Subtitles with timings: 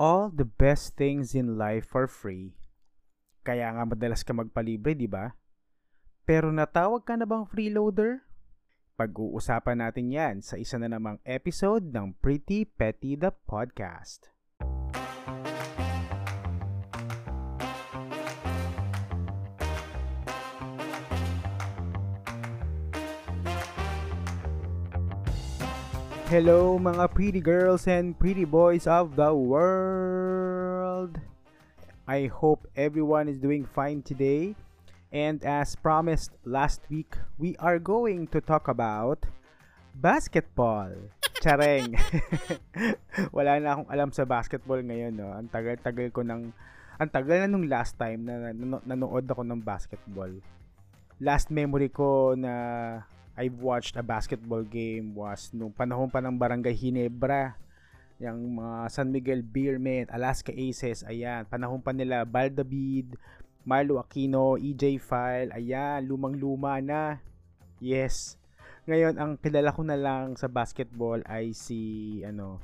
[0.00, 2.56] all the best things in life are free.
[3.44, 5.36] Kaya nga madalas ka magpalibre, di ba?
[6.24, 8.24] Pero natawag ka na bang freeloader?
[8.96, 14.32] Pag-uusapan natin yan sa isa na namang episode ng Pretty Petty the Podcast.
[26.30, 31.18] Hello mga pretty girls and pretty boys of the world!
[32.06, 34.54] I hope everyone is doing fine today.
[35.10, 39.26] And as promised last week, we are going to talk about
[39.98, 40.94] basketball.
[41.42, 41.98] Chareng!
[43.34, 45.34] Wala na akong alam sa basketball ngayon, no?
[45.34, 46.54] Ang tagal-tagal ko ng...
[47.02, 48.54] Ang tagal na nung last time na
[48.86, 50.30] nanood ako ng basketball.
[51.18, 52.54] Last memory ko na
[53.40, 57.56] I've watched a basketball game was nung panahon pa ng Barangay Hinebra
[58.20, 63.16] yung mga San Miguel Beermen, Alaska Aces, ayan, panahon pa nila Baldavid,
[63.64, 67.24] Marlo Aquino, EJ File, ayan, lumang-luma na.
[67.80, 68.36] Yes.
[68.84, 72.60] Ngayon, ang kilala ko na lang sa basketball ay si, ano,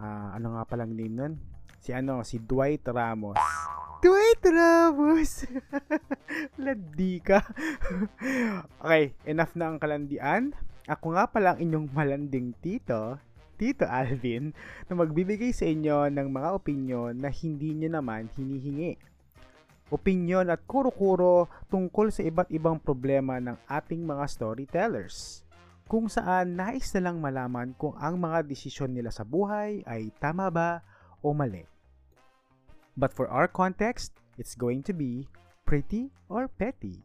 [0.00, 1.32] uh, ano nga palang name nun?
[1.84, 3.36] Si ano, si Dwight Ramos.
[4.04, 5.48] Dwight Ramos.
[6.62, 7.40] Landi ka.
[8.84, 10.52] okay, enough na ang kalandian.
[10.84, 13.16] Ako nga pala ang inyong malanding tito,
[13.56, 14.52] Tito Alvin,
[14.84, 19.00] na magbibigay sa inyo ng mga opinyon na hindi nyo naman hinihingi.
[19.88, 25.46] Opinyon at kuro-kuro tungkol sa iba't ibang problema ng ating mga storytellers.
[25.88, 30.52] Kung saan nais na lang malaman kung ang mga desisyon nila sa buhay ay tama
[30.52, 30.84] ba
[31.22, 31.75] o mali.
[32.96, 35.28] But for our context, it's going to be
[35.68, 37.04] pretty or petty.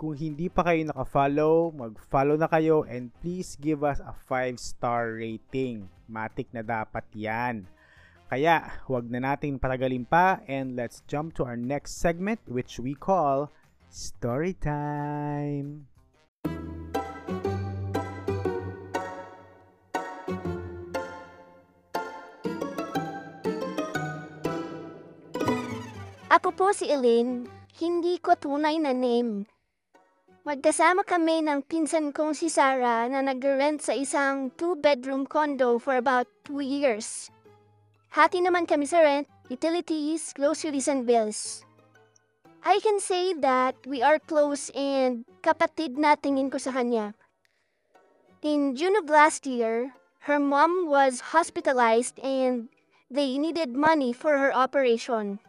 [0.00, 5.90] Kung hindi pa kayo naka-follow, mag-follow na kayo and please give us a 5-star rating.
[6.08, 7.68] Matik na dapat yan.
[8.30, 12.94] Kaya, huwag na nating patagalin pa and let's jump to our next segment which we
[12.94, 13.50] call
[13.90, 15.90] Story Time.
[26.30, 27.50] Ako po si Elaine,
[27.82, 29.50] hindi ko tunay na name.
[30.46, 36.30] Magkasama kami ng pinsan kong si Sarah na nag-rent sa isang two-bedroom condo for about
[36.46, 37.34] two years.
[38.14, 41.66] Hati naman kami sa rent, utilities, groceries, and bills.
[42.62, 47.10] I can say that we are close and kapatid na tingin ko sa kanya.
[48.46, 49.98] In June of last year,
[50.30, 52.70] her mom was hospitalized and
[53.10, 55.42] they needed money for her operation.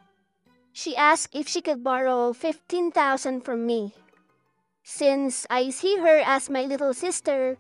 [0.74, 3.94] She asked if she could borrow 15,000 from me.
[4.84, 7.58] Since I see her as my little sister,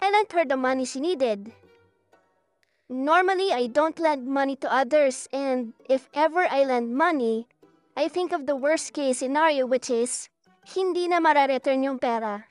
[0.00, 1.52] I lent her the money she needed.
[2.88, 7.48] Normally, I don't lend money to others, and if ever I lend money,
[7.96, 10.28] I think of the worst case scenario which is,
[10.76, 12.44] hindi na marareturn yung pera.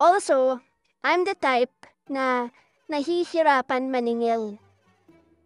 [0.00, 0.58] Also,
[1.04, 2.48] I'm the type na
[2.90, 4.58] nahihirapan maningil.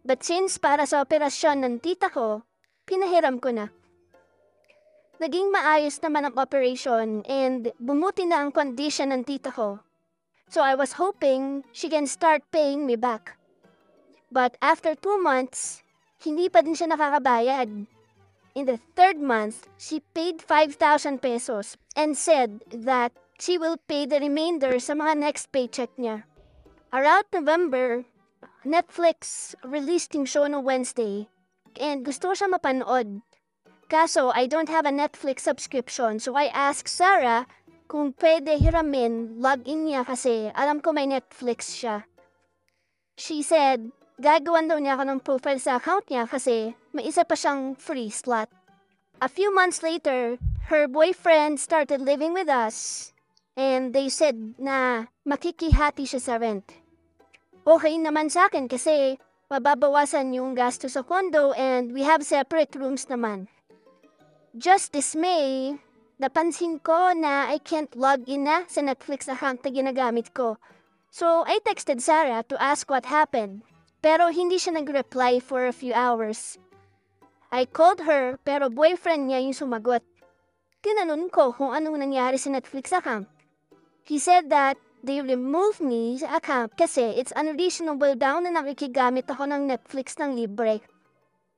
[0.01, 2.41] But since para sa operasyon ng tita ko,
[2.85, 3.73] pinahiram ko na.
[5.17, 9.79] Naging maayos naman ang operation and bumuti na ang condition ng tita ko.
[10.51, 13.39] So I was hoping she can start paying me back.
[14.29, 15.81] But after two months,
[16.21, 17.87] hindi pa din siya nakakabayad.
[18.55, 24.19] In the third month, she paid 5,000 pesos and said that she will pay the
[24.19, 26.23] remainder sa mga next paycheck niya.
[26.95, 28.07] Around November,
[28.63, 31.27] Netflix released yung show no Wednesday
[31.79, 33.23] and gusto ko siya mapanood.
[33.85, 37.45] Kaso, I don't have a Netflix subscription, so I asked Sarah
[37.85, 42.09] kung pwede hiramin login niya kasi alam ko may Netflix siya.
[43.15, 47.37] She said, gagawan daw niya ako ng profile sa account niya kasi may isa pa
[47.37, 48.49] siyang free slot.
[49.21, 50.35] A few months later,
[50.67, 53.11] her boyfriend started living with us
[53.55, 56.67] and they said na makikihati siya sa rent.
[57.65, 59.17] Okay naman sa akin kasi
[59.49, 63.45] mababawasan yung gasto sa condo and we have separate rooms naman.
[64.55, 65.75] Just this May,
[66.17, 70.57] napansin ko na I can't log in na sa Netflix account na ginagamit ko.
[71.11, 73.63] So, I texted Sarah to ask what happened.
[74.03, 76.61] Pero hindi siya nag-reply for a few hours.
[77.49, 80.03] I called her pero boyfriend niya yung sumagot.
[80.83, 83.25] Tinanong ko kung anong nangyari sa Netflix account.
[84.05, 89.45] He said that they removed me sa account kasi it's unreasonable daw na nakikigamit ako
[89.45, 90.81] ng Netflix ng libre.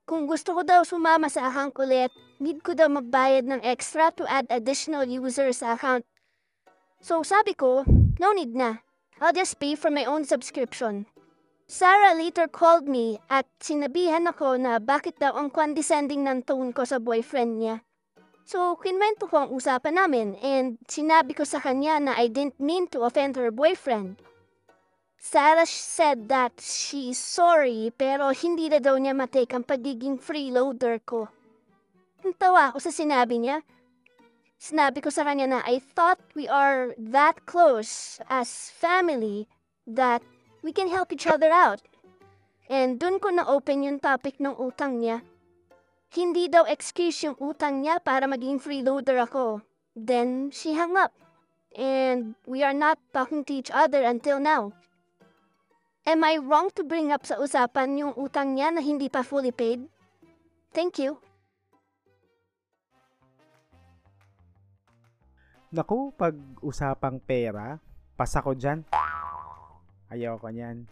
[0.04, 4.28] Kung gusto ko daw sumama sa account ulit, need ko daw magbayad ng extra to
[4.28, 6.04] add additional users sa account.
[7.00, 7.88] So sabi ko,
[8.20, 8.84] no need na.
[9.18, 11.08] I'll just pay for my own subscription.
[11.68, 16.88] Sarah later called me at sinabihan ako na bakit daw ang condescending ng tone ko
[16.88, 17.84] sa boyfriend niya.
[18.48, 22.88] So, kinwento ko ang usapan namin and sinabi ko sa kanya na I didn't mean
[22.96, 24.24] to offend her boyfriend.
[25.20, 31.28] Sarah said that she's sorry pero hindi na daw niya matake ang pagiging freeloader ko.
[32.40, 33.60] Tawa ako sa sinabi niya.
[34.56, 39.44] Sinabi ko sa kanya na I thought we are that close as family
[39.84, 40.24] that
[40.64, 41.84] we can help each other out.
[42.72, 45.20] And dun ko na-open yung topic ng utang niya.
[46.08, 49.60] Hindi daw excuse yung utang niya para maging freeloader ako.
[49.92, 51.12] Then, she hung up.
[51.76, 54.72] And we are not talking to each other until now.
[56.08, 59.52] Am I wrong to bring up sa usapan yung utang niya na hindi pa fully
[59.52, 59.84] paid?
[60.72, 61.20] Thank you.
[65.68, 66.32] Naku, pag
[66.64, 67.76] usapang pera,
[68.16, 68.88] pasa ko dyan.
[70.08, 70.88] Ayaw ko niyan.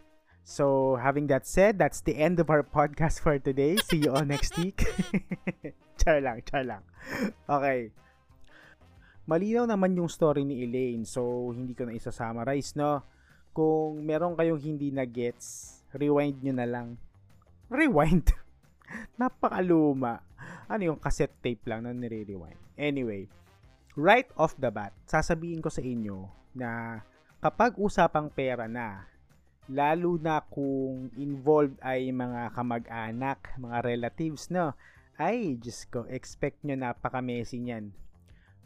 [0.47, 3.75] So, having that said, that's the end of our podcast for today.
[3.91, 4.79] See you all next week.
[5.99, 6.87] char lang, char lang.
[7.43, 7.91] Okay.
[9.27, 13.03] Malinaw naman yung story ni Elaine, so hindi ko na isa-summarize, no?
[13.51, 16.95] Kung meron kayong hindi na gets, rewind nyo na lang.
[17.67, 18.31] Rewind?
[19.19, 20.23] Napakaluma.
[20.71, 22.79] Ano yung cassette tape lang na nire-rewind.
[22.79, 23.27] Anyway,
[23.99, 26.23] right off the bat, sasabihin ko sa inyo
[26.55, 27.03] na
[27.43, 29.11] kapag usapang pera na,
[29.67, 34.71] lalo na kung involved ay mga kamag-anak, mga relatives, no?
[35.19, 37.91] Ay, Diyos ko, expect nyo napaka-messy niyan.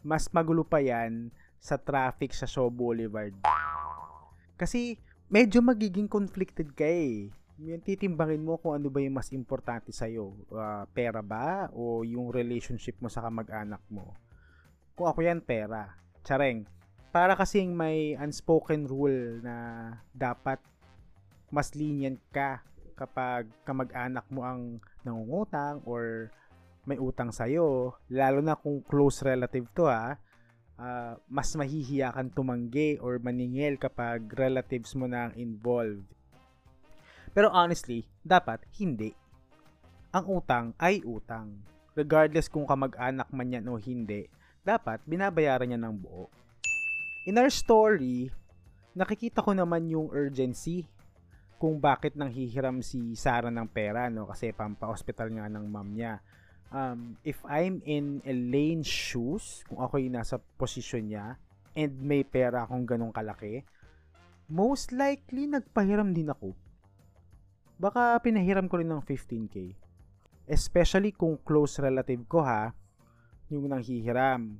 [0.06, 3.34] Mas magulo pa yan sa traffic sa Shaw Boulevard.
[4.54, 7.30] Kasi, medyo magiging conflicted ka eh.
[7.62, 10.34] Yan, titimbangin mo kung ano ba yung mas importante sa'yo.
[10.50, 11.70] Uh, pera ba?
[11.74, 14.14] O yung relationship mo sa kamag-anak mo?
[14.94, 15.98] Kung ako yan, pera.
[16.22, 16.66] Tsareng.
[17.10, 19.54] Para kasing may unspoken rule na
[20.12, 20.58] dapat
[21.52, 22.64] mas lenient ka
[22.96, 26.32] kapag kamag-anak mo ang nangungutang or
[26.88, 30.18] may utang sa'yo, lalo na kung close relative to ha,
[30.80, 36.08] uh, mas mahihiya kang tumanggi or maningil kapag relatives mo na ang involved.
[37.36, 39.12] Pero honestly, dapat hindi.
[40.12, 41.52] Ang utang ay utang.
[41.92, 44.24] Regardless kung kamag-anak man yan o hindi,
[44.64, 46.32] dapat binabayaran niya ng buo.
[47.28, 48.32] In our story,
[48.96, 50.88] nakikita ko naman yung urgency
[51.62, 56.18] kung bakit nang hihiram si Sarah ng pera no kasi pampa-hospital nga ng mom niya.
[56.74, 61.38] Um, if I'm in Elaine's shoes, kung ako yung nasa posisyon niya
[61.78, 63.62] and may pera akong ganong kalaki,
[64.50, 66.58] most likely nagpahiram din ako.
[67.78, 69.78] Baka pinahiram ko rin ng 15k.
[70.50, 72.74] Especially kung close relative ko ha,
[73.54, 74.58] yung nang hihiram.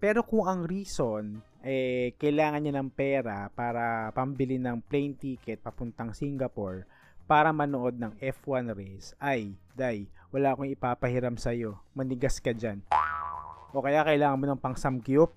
[0.00, 6.10] Pero kung ang reason eh, kailangan niya ng pera para pambili ng plane ticket papuntang
[6.10, 6.82] Singapore
[7.30, 11.78] para manood ng F1 race, ay, day, wala akong ipapahiram sa'yo.
[11.94, 12.82] Manigas ka dyan.
[13.72, 15.32] O kaya kailangan mo ng pang samgyup,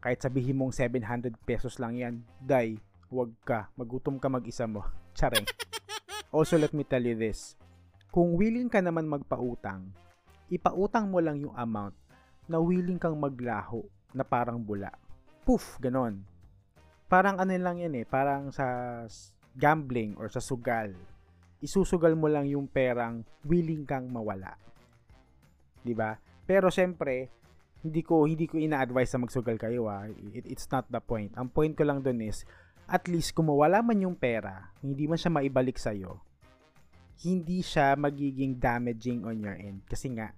[0.00, 2.80] kahit sabihin mong 700 pesos lang yan, day,
[3.12, 4.82] wag ka, magutom ka mag-isa mo.
[5.18, 5.46] Chareng.
[6.32, 7.54] Also, let me tell you this.
[8.08, 9.92] Kung willing ka naman magpautang,
[10.48, 11.94] ipautang mo lang yung amount
[12.48, 13.84] na willing kang maglaho
[14.16, 14.88] na parang bula
[15.48, 16.28] poof, ganon.
[17.08, 19.00] Parang ano lang yan eh, parang sa
[19.56, 20.92] gambling or sa sugal.
[21.64, 24.60] Isusugal mo lang yung perang willing kang mawala.
[25.80, 26.20] 'Di ba?
[26.44, 27.32] Pero syempre,
[27.80, 30.04] hindi ko hindi ko ina-advise na magsugal kayo ah.
[30.36, 31.32] It, it's not the point.
[31.32, 32.44] Ang point ko lang doon is
[32.84, 36.20] at least kung mawala man yung pera, hindi man siya maibalik sa iyo.
[37.24, 40.36] Hindi siya magiging damaging on your end kasi nga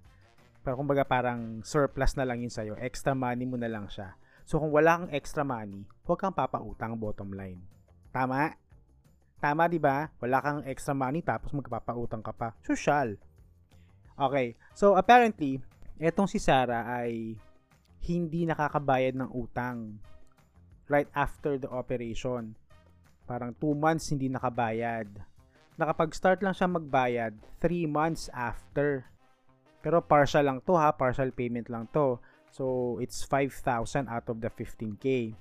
[0.63, 2.77] para kumbaga parang surplus na lang yun sa'yo.
[2.77, 4.13] Extra money mo na lang siya.
[4.51, 7.63] So kung wala kang extra money, huwag kang papautang bottom line.
[8.11, 8.51] Tama?
[9.39, 10.11] Tama 'di ba?
[10.19, 12.59] Wala kang extra money tapos magpapautang ka pa.
[12.67, 13.15] Social.
[14.19, 14.59] Okay.
[14.75, 15.63] So apparently,
[16.03, 17.39] etong si Sarah ay
[18.11, 20.03] hindi nakakabayad ng utang
[20.91, 22.59] right after the operation.
[23.31, 25.07] Parang 2 months hindi nakabayad.
[25.79, 29.07] Nakapag-start lang siya magbayad 3 months after.
[29.79, 32.19] Pero partial lang to ha, partial payment lang to.
[32.51, 35.35] So, it's 5,000 out of the 15K.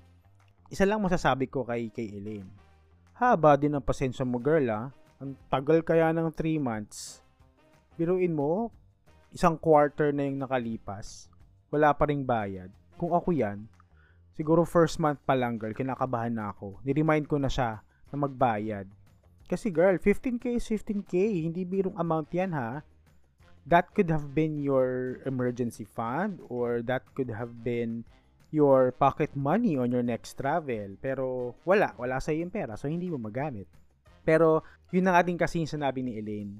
[0.70, 2.50] Isa lang masasabi ko kay, kay Elaine.
[3.18, 4.94] Haba din ang pasensya mo girl ah.
[5.18, 7.26] Ang tagal kaya ng 3 months.
[7.98, 8.72] Biruin mo,
[9.34, 11.28] isang quarter na yung nakalipas.
[11.74, 12.70] Wala pa ring bayad.
[12.96, 13.66] Kung ako yan,
[14.38, 16.80] siguro first month pa lang girl, kinakabahan na ako.
[16.86, 17.82] Ni-remind ko na siya
[18.14, 18.88] na magbayad.
[19.50, 21.44] Kasi girl, 15k is 15k.
[21.50, 22.86] Hindi birong amount yan ha
[23.70, 28.04] that could have been your emergency fund or that could have been
[28.50, 30.98] your pocket money on your next travel.
[30.98, 33.70] Pero wala, wala sa yung pera so hindi mo magamit.
[34.26, 36.60] Pero, yun na nga din kasi yung sinabi ni Elaine.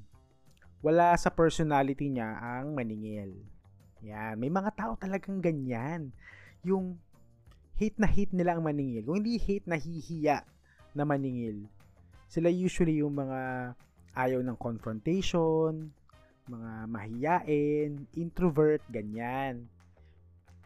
[0.80, 3.36] Wala sa personality niya ang maningil.
[4.06, 4.40] Yan.
[4.40, 6.16] May mga tao talagang ganyan.
[6.64, 6.96] Yung
[7.76, 9.04] hate na hate nila ang maningil.
[9.04, 10.46] Kung hindi hate na hihiya
[10.96, 11.68] na maningil.
[12.32, 13.74] Sila usually yung mga
[14.16, 15.92] ayaw ng confrontation,
[16.50, 19.70] mga mahiyain, introvert, ganyan.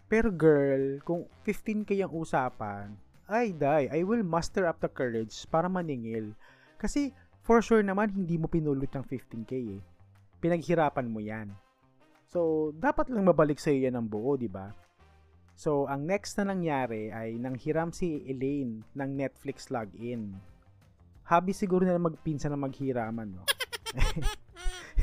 [0.08, 2.96] Pero girl, kung 15k ang usapan,
[3.28, 6.32] ay die, I will muster up the courage para maningil.
[6.80, 7.12] Kasi
[7.44, 9.82] for sure naman hindi mo pinulot ng 15k eh.
[10.40, 11.52] Pinaghirapan mo yan.
[12.28, 14.74] So, dapat lang mabalik sa yan ng buo, di ba?
[15.54, 20.34] So, ang next na nangyari ay nanghiram si Elaine ng Netflix login.
[21.30, 23.46] Hobby siguro nila magpinsa na maghiraman, no?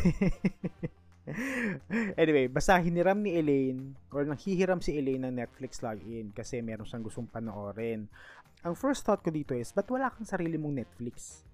[2.20, 7.04] anyway, basta hiniram ni Elaine or nanghihiram si Elaine ng Netflix login kasi meron siyang
[7.04, 8.08] gustong panoorin.
[8.60, 11.48] Ang first thought ko dito is, ba't wala kang sarili mong Netflix?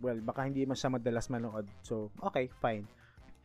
[0.00, 1.68] Well, baka hindi man siya madalas manood.
[1.84, 2.88] So, okay, fine.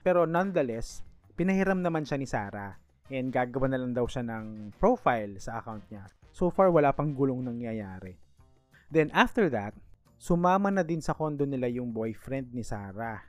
[0.01, 1.03] Pero nonetheless,
[1.35, 2.79] pinahiram naman siya ni Sarah
[3.11, 6.07] and gagawa na lang daw siya ng profile sa account niya.
[6.31, 8.15] So far, wala pang gulong nangyayari.
[8.87, 9.75] Then after that,
[10.15, 13.19] sumama na din sa kondo nila yung boyfriend ni Sarah.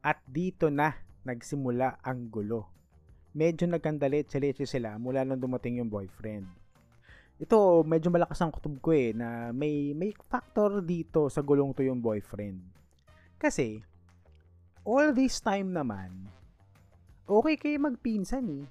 [0.00, 2.68] At dito na nagsimula ang gulo.
[3.36, 6.48] Medyo nagkandalit-leche sila mula nung dumating yung boyfriend.
[7.40, 11.80] Ito, medyo malakas ang kutob ko eh, na may, may factor dito sa gulong to
[11.80, 12.60] yung boyfriend.
[13.40, 13.80] Kasi,
[14.84, 16.28] all this time naman,
[17.24, 18.64] okay kayo magpinsan eh.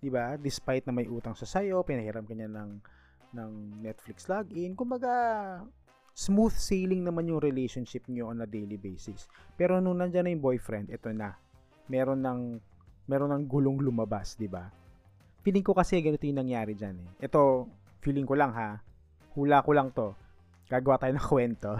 [0.00, 0.36] 'Di ba?
[0.36, 2.70] Despite na may utang sa sayo, pinahiram kanya ng
[3.34, 5.12] ng Netflix login, kumbaga
[6.14, 9.26] smooth sailing naman yung relationship niyo on a daily basis.
[9.58, 11.34] Pero nung nandiyan na yung boyfriend, ito na.
[11.90, 12.40] Meron ng
[13.10, 14.70] meron ng gulong lumabas, 'di ba?
[15.44, 17.28] Feeling ko kasi ganito yung nangyari dyan eh.
[17.28, 17.68] Ito,
[18.00, 18.80] feeling ko lang ha.
[19.36, 20.16] Hula ko lang to.
[20.72, 21.76] Gagawa tayo ng kwento.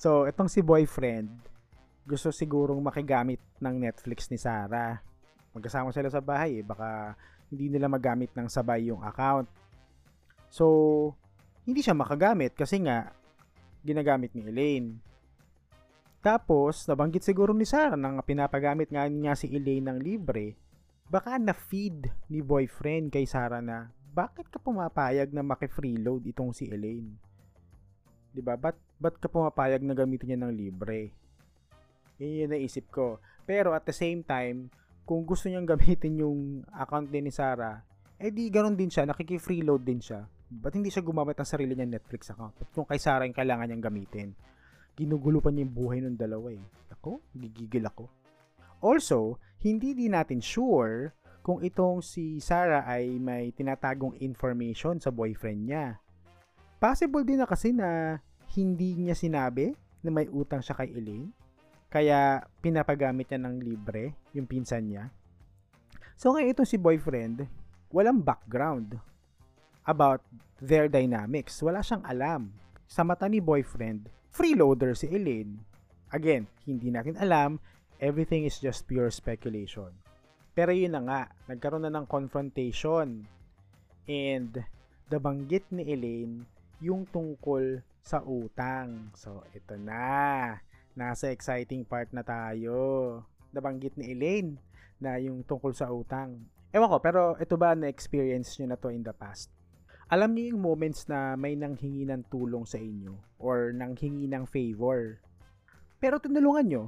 [0.00, 1.28] so, itong si boyfriend,
[2.08, 4.96] gusto sigurong makigamit ng Netflix ni Sarah.
[5.52, 6.64] Magkasama sila sa bahay eh.
[6.64, 7.12] Baka
[7.52, 9.44] hindi nila magamit ng sabay yung account.
[10.48, 11.12] So,
[11.68, 13.12] hindi siya makagamit kasi nga,
[13.86, 14.98] ginagamit ni Elaine.
[16.18, 20.58] Tapos, nabanggit siguro ni Sarah nang pinapagamit nga niya si Elaine ng libre,
[21.06, 27.14] baka na-feed ni boyfriend kay Sarah na, bakit ka pumapayag na maki-freeload itong si Elaine?
[28.36, 28.56] 'Di ba?
[28.56, 31.12] Ba't, ba't ka pumapayag na gamitin niya ng libre?
[32.20, 33.20] Yun yung naisip ko.
[33.48, 34.72] Pero at the same time,
[35.08, 37.80] kung gusto niyang gamitin yung account din ni Sarah,
[38.16, 40.24] eh di ganun din siya, nakiki-freeload din siya.
[40.46, 42.54] Ba't hindi siya gumamit ng sarili niya Netflix account?
[42.70, 44.30] Kung kay Sarah yung kailangan niyang gamitin?
[44.94, 46.62] Ginugulo pa niya yung buhay ng dalawa eh.
[46.94, 48.06] Ako, gigigil ako.
[48.78, 51.10] Also, hindi din natin sure
[51.42, 55.98] kung itong si Sarah ay may tinatagong information sa boyfriend niya.
[56.78, 58.22] Possible din na kasi na
[58.54, 59.74] hindi niya sinabi
[60.06, 61.34] na may utang siya kay Elaine.
[61.90, 65.10] Kaya pinapagamit niya ng libre yung pinsan niya.
[66.14, 67.50] So ngayon itong si boyfriend,
[67.90, 68.94] walang background
[69.86, 70.20] about
[70.58, 71.62] their dynamics.
[71.62, 72.52] Wala siyang alam.
[72.86, 75.62] Sa mata ni boyfriend, freeloader si Elaine.
[76.12, 77.58] Again, hindi natin alam.
[77.98, 79.90] Everything is just pure speculation.
[80.52, 83.24] Pero yun na nga, nagkaroon na ng confrontation.
[84.06, 84.52] And
[85.10, 86.46] nabanggit ni Elaine
[86.82, 89.10] yung tungkol sa utang.
[89.16, 90.60] So, ito na.
[90.96, 93.20] Nasa exciting part na tayo.
[93.50, 94.56] Nabanggit ni Elaine
[95.00, 96.40] na yung tungkol sa utang.
[96.72, 99.52] Ewan ko, pero ito ba na-experience nyo na to in the past?
[100.06, 105.18] Alam niyo yung moments na may nanghingi ng tulong sa inyo or nanghingi ng favor.
[105.98, 106.84] Pero tinulungan nyo.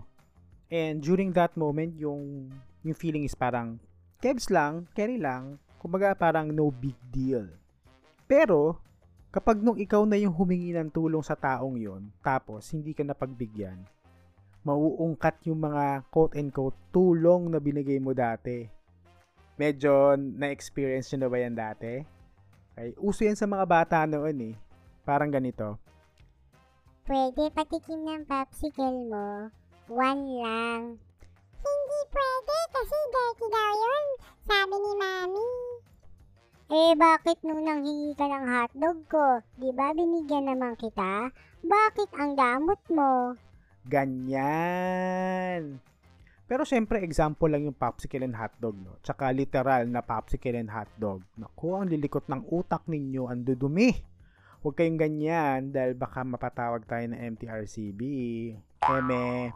[0.70, 2.46] And during that moment, yung,
[2.87, 3.82] yung feeling is parang,
[4.22, 7.42] kebs lang, carry lang, kumbaga parang no big deal.
[8.30, 8.78] Pero,
[9.34, 13.82] kapag nung ikaw na yung humingi ng tulong sa taong yon tapos hindi ka napagbigyan,
[14.62, 18.62] mauungkat yung mga quote-and-quote tulong na binigay mo dati.
[19.58, 22.17] Medyo na-experience nyo na ba yan dati?
[22.78, 22.94] Okay.
[23.02, 24.56] Uso yan sa mga bata noon eh.
[25.02, 25.82] Parang ganito.
[27.02, 29.50] Pwede patikim ng popsicle mo.
[29.90, 30.82] One lang.
[31.58, 34.06] Hindi pwede kasi dirty daw yun.
[34.47, 35.50] Sabi ni Mami.
[36.70, 39.42] Eh, bakit nung nanghingi ka ng hotdog ko?
[39.58, 41.35] Di ba binigyan naman kita?
[41.66, 43.35] Bakit ang damot mo?
[43.90, 45.82] Ganyan.
[46.49, 48.97] Pero syempre, example lang yung popsicle and hotdog, no?
[49.05, 51.21] Tsaka literal na popsicle and hotdog.
[51.37, 53.93] Naku, ang lilikot ng utak ninyo, ang dudumi.
[54.64, 58.00] Huwag kayong ganyan dahil baka mapatawag tayo ng MTRCB.
[58.81, 59.52] Eme.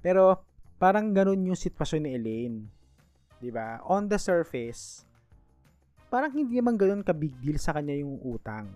[0.00, 0.40] Pero,
[0.80, 2.58] parang ganun yung sitwasyon ni Elaine.
[3.52, 3.84] ba?
[3.84, 5.04] On the surface,
[6.08, 8.72] parang hindi naman ganun ka big deal sa kanya yung utang.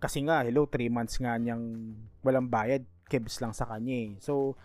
[0.00, 1.92] Kasi nga, hello, 3 months nga niyang
[2.24, 4.10] walang bayad, kebs lang sa kanya eh.
[4.24, 4.56] So,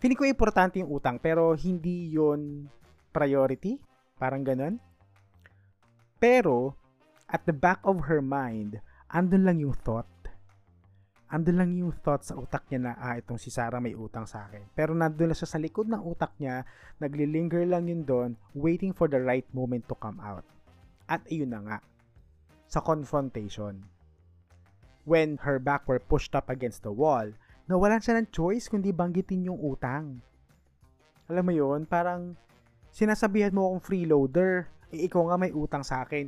[0.00, 2.66] feeling ko importante yung utang, pero hindi yon
[3.12, 3.76] priority.
[4.16, 4.80] Parang ganun.
[6.16, 6.76] Pero,
[7.28, 8.80] at the back of her mind,
[9.12, 10.08] andun lang yung thought.
[11.30, 14.50] Andun lang yung thought sa utak niya na, ah, itong si Sarah may utang sa
[14.50, 14.66] akin.
[14.74, 16.66] Pero nandun na siya sa likod ng utak niya,
[16.98, 20.42] naglilinger lang yun doon, waiting for the right moment to come out.
[21.06, 21.78] At ayun na nga,
[22.66, 23.86] sa confrontation.
[25.06, 27.30] When her back were pushed up against the wall,
[27.70, 30.18] nawalan siya ng choice kundi banggitin yung utang.
[31.30, 32.34] Alam mo yon parang
[32.90, 36.26] sinasabihan mo akong freeloader, eh, ikaw nga may utang sa akin.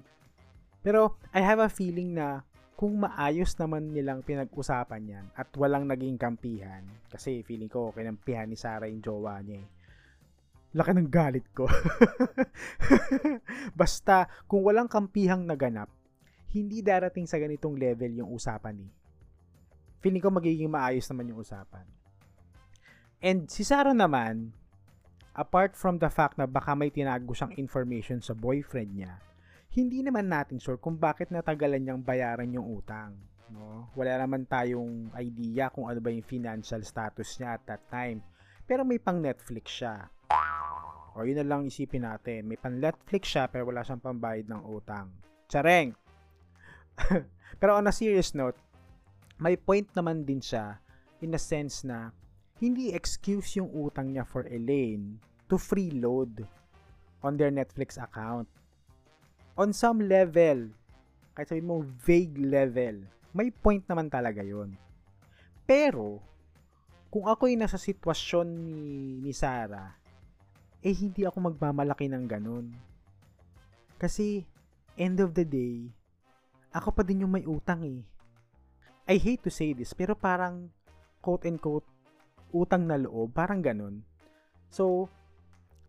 [0.86, 2.46] Pero I have a feeling na
[2.78, 8.54] kung maayos naman nilang pinag-usapan yan at walang naging kampihan, kasi feeling ko kinampihan ni
[8.54, 9.68] Sarah yung jowa niya eh.
[10.72, 11.68] Laki ng galit ko.
[13.78, 15.92] Basta, kung walang kampihang naganap,
[16.54, 18.90] hindi darating sa ganitong level yung usapan eh.
[20.02, 21.86] Feeling ko magiging maayos naman yung usapan.
[23.22, 24.50] And si Sarah naman,
[25.32, 29.22] apart from the fact na baka may tinago siyang information sa boyfriend niya,
[29.72, 33.14] hindi naman natin sure kung bakit natagalan niyang bayaran yung utang.
[33.54, 33.88] No?
[33.94, 38.20] Wala naman tayong idea kung ano ba yung financial status niya at that time.
[38.66, 40.10] Pero may pang Netflix siya.
[41.12, 42.48] O yun na lang isipin natin.
[42.48, 45.12] May pang Netflix siya pero wala siyang pambayad ng utang.
[45.48, 45.92] Tsareng!
[47.60, 48.56] pero on a serious note,
[49.40, 50.80] may point naman din siya
[51.22, 52.10] in a sense na
[52.58, 56.44] hindi excuse yung utang niya for Elaine to freeload
[57.22, 58.46] on their Netflix account
[59.56, 60.72] on some level,
[61.36, 63.04] kahit sabihin mo vague level,
[63.36, 64.72] may point naman talaga yon.
[65.64, 66.20] Pero,
[67.12, 68.80] kung ako ay nasa sitwasyon ni,
[69.20, 69.96] ni Sarah,
[70.82, 72.72] eh hindi ako magmamalaki ng ganun.
[74.00, 74.42] Kasi,
[74.96, 75.88] end of the day,
[76.72, 78.00] ako pa din yung may utang eh.
[79.08, 80.70] I hate to say this, pero parang,
[81.20, 81.86] quote and quote,
[82.54, 84.06] utang na loob, parang ganun.
[84.70, 85.08] So,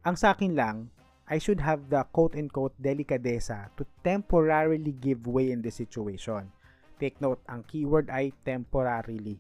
[0.03, 0.91] ang sa akin lang,
[1.27, 6.51] I should have the quote-unquote delicadeza to temporarily give way in this situation.
[6.99, 9.39] Take note, ang keyword ay temporarily.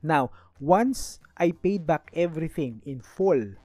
[0.00, 3.60] Now, once I paid back everything in full,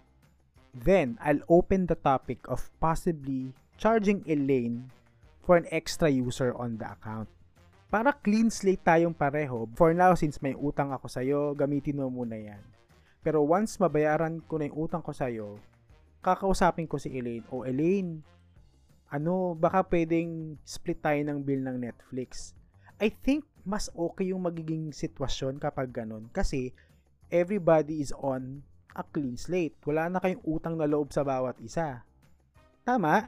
[0.75, 4.91] then I'll open the topic of possibly charging Elaine
[5.47, 7.31] for an extra user on the account.
[7.87, 12.35] Para clean slate tayong pareho, for now since may utang ako sa'yo, gamitin mo muna
[12.35, 12.61] yan.
[13.21, 15.61] Pero once mabayaran ko na yung utang ko sa'yo,
[16.25, 18.25] kakausapin ko si Elaine, o Elaine,
[19.13, 22.57] ano, baka pwedeng split tayo ng bill ng Netflix.
[22.97, 26.71] I think mas okay yung magiging sitwasyon kapag ganun kasi
[27.33, 28.61] everybody is on
[28.95, 29.75] a clean slate.
[29.83, 32.01] Wala na kayong utang na loob sa bawat isa.
[32.87, 33.27] Tama?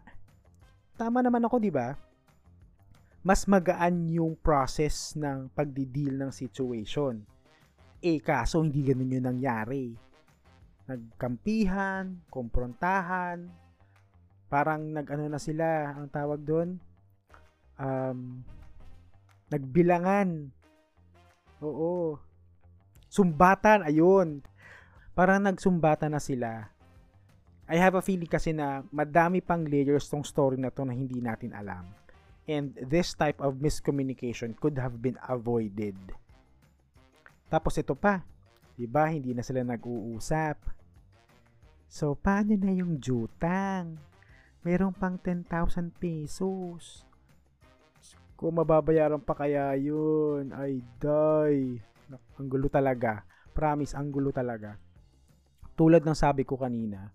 [0.96, 1.98] Tama naman ako, di ba?
[3.22, 7.22] Mas magaan yung process ng pagdi-deal ng situation.
[8.02, 10.08] Eh, kaso hindi ganun yung nangyari
[10.88, 13.52] nagkampihan, komprontahan,
[14.48, 16.80] parang nag-ano na sila, ang tawag doon,
[17.76, 18.40] um,
[19.52, 20.48] nagbilangan.
[21.60, 22.16] Oo.
[23.12, 24.40] Sumbatan, ayun.
[25.12, 26.72] Parang nagsumbatan na sila.
[27.68, 31.20] I have a feeling kasi na madami pang layers tong story na to na hindi
[31.20, 31.84] natin alam.
[32.48, 36.00] And this type of miscommunication could have been avoided.
[37.52, 38.24] Tapos ito pa,
[38.80, 39.12] 'di ba?
[39.12, 40.78] Hindi na sila nag-uusap
[41.88, 43.96] So, paano na yung jutang?
[44.62, 47.08] Meron pang 10,000 pesos.
[48.36, 51.80] Kung mababayaran pa kaya yun, ay day.
[52.38, 53.24] Ang gulo talaga.
[53.56, 54.76] Promise, ang gulo talaga.
[55.80, 57.10] Tulad ng sabi ko kanina,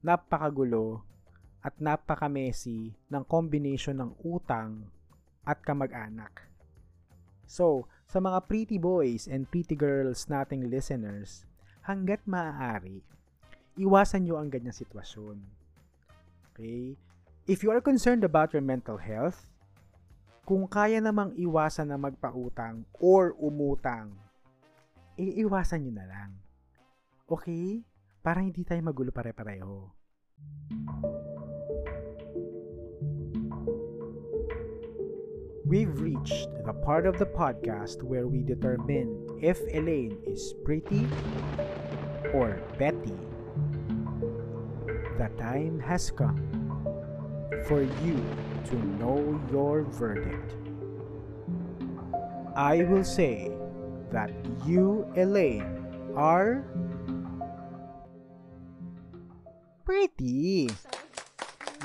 [0.00, 1.04] napakagulo
[1.68, 4.88] at napaka-messy ng combination ng utang
[5.44, 6.48] at kamag-anak.
[7.44, 11.44] So, sa mga pretty boys and pretty girls nating listeners,
[11.84, 13.04] hanggat maaari,
[13.76, 15.36] iwasan nyo ang ganyang sitwasyon.
[16.56, 16.96] Okay?
[17.44, 19.44] If you are concerned about your mental health,
[20.48, 24.16] kung kaya namang iwasan na magpautang or umutang,
[25.20, 26.32] iiwasan nyo na lang.
[27.28, 27.84] Okay?
[28.24, 29.92] Para hindi tayo magulo pare-pareho.
[35.68, 41.06] We've reached the part of the podcast where we determine if Elaine is pretty
[42.32, 43.12] or Betty
[45.18, 46.40] the time has come
[47.66, 48.16] for you
[48.70, 49.18] to know
[49.52, 50.54] your verdict.
[52.56, 53.52] I will say
[54.10, 54.30] that
[54.64, 55.84] you, Elaine,
[56.16, 56.64] are
[59.84, 60.70] pretty.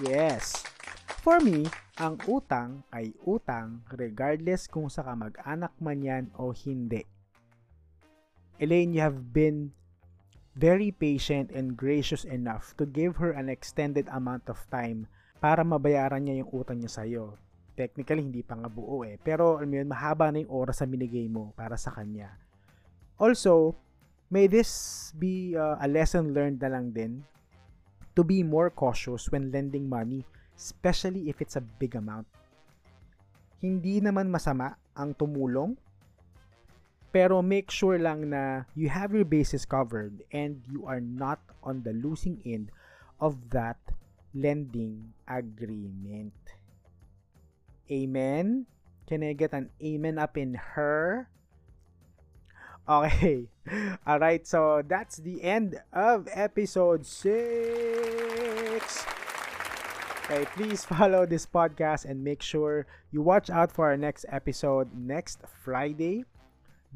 [0.04, 0.64] Yes.
[1.22, 1.66] For me,
[2.02, 7.06] Ang utang ay utang regardless kung sa kamag-anak man yan o hindi.
[8.58, 9.70] Elaine, you have been
[10.58, 15.06] very patient and gracious enough to give her an extended amount of time
[15.38, 17.38] para mabayaran niya yung utang niya sa'yo.
[17.78, 19.22] Technically, hindi pa nga buo eh.
[19.22, 22.42] Pero, alam mo yun, mahaba na yung oras na binigay mo para sa kanya.
[23.22, 23.78] Also,
[24.34, 27.22] may this be uh, a lesson learned na lang din
[28.18, 30.26] to be more cautious when lending money
[30.58, 32.28] especially if it's a big amount.
[33.64, 35.80] Hindi naman masama ang tumulong,
[37.14, 41.86] pero make sure lang na you have your bases covered and you are not on
[41.86, 42.74] the losing end
[43.22, 43.78] of that
[44.34, 46.34] lending agreement.
[47.92, 48.66] Amen?
[49.06, 51.30] Can I get an amen up in her?
[52.90, 53.50] Okay.
[54.08, 59.23] Alright, so that's the end of episode 6.
[60.24, 64.88] Okay, please follow this podcast and make sure you watch out for our next episode
[64.96, 66.24] next Friday.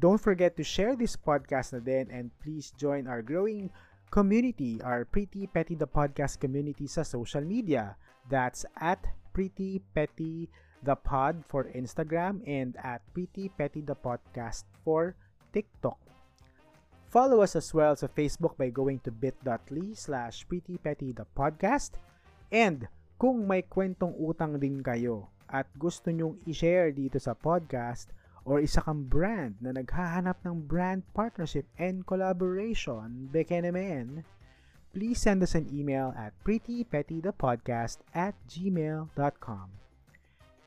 [0.00, 3.68] Don't forget to share this podcast din and please join our growing
[4.08, 8.00] community, our Pretty Petty the Podcast community sa social media.
[8.32, 9.04] That's at
[9.36, 10.48] Pretty Petty
[10.80, 15.12] the Pod for Instagram and at Pretty Petty the Podcast for
[15.52, 16.00] TikTok.
[17.12, 22.00] Follow us as well sa Facebook by going to bit.ly slash Pretty Petty the Podcast
[22.48, 22.88] and
[23.18, 28.14] kung may kwentong utang din kayo at gusto nyong i-share dito sa podcast
[28.46, 34.22] or isa kang brand na naghahanap ng brand partnership and collaboration, beke naman,
[34.94, 39.68] please send us an email at prettypettythepodcast at gmail.com.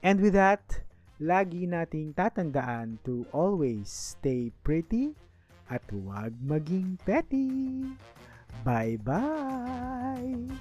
[0.03, 0.83] And with that,
[1.23, 5.15] lagi nating tatandaan to always stay pretty
[5.71, 7.95] at huwag maging petty.
[8.67, 10.51] Bye-bye!